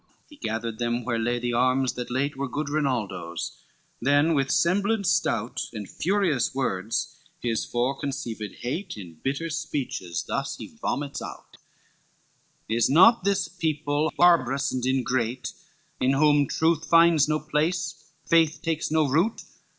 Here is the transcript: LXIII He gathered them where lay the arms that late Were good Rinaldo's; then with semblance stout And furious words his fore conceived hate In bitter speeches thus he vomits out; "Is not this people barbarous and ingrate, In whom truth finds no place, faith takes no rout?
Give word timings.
LXIII 0.01 0.21
He 0.29 0.35
gathered 0.37 0.79
them 0.79 1.05
where 1.05 1.19
lay 1.19 1.37
the 1.37 1.53
arms 1.53 1.93
that 1.93 2.09
late 2.09 2.35
Were 2.35 2.47
good 2.47 2.69
Rinaldo's; 2.69 3.61
then 4.01 4.33
with 4.33 4.49
semblance 4.49 5.11
stout 5.11 5.69
And 5.73 5.87
furious 5.87 6.55
words 6.55 7.15
his 7.39 7.65
fore 7.65 7.99
conceived 7.99 8.41
hate 8.61 8.97
In 8.97 9.19
bitter 9.23 9.51
speeches 9.51 10.23
thus 10.23 10.57
he 10.57 10.75
vomits 10.81 11.21
out; 11.21 11.57
"Is 12.67 12.89
not 12.89 13.23
this 13.25 13.47
people 13.47 14.11
barbarous 14.17 14.71
and 14.71 14.83
ingrate, 14.83 15.53
In 15.99 16.13
whom 16.13 16.47
truth 16.47 16.87
finds 16.87 17.27
no 17.27 17.39
place, 17.39 18.03
faith 18.25 18.63
takes 18.63 18.89
no 18.89 19.07
rout? 19.07 19.43